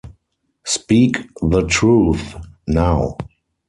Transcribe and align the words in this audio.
Speak 0.65 1.17
the 1.43 1.61
truth, 1.67 2.33
now. 2.67 3.17